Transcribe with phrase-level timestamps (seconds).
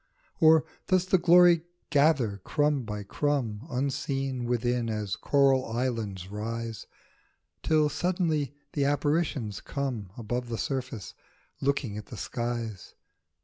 [0.39, 6.87] Or does the glory gather crumb by crumb Unseen, within, as coral islands rise,
[7.61, 11.13] Till suddenly the apparitions come Above the surface,
[11.61, 12.95] looking at the skies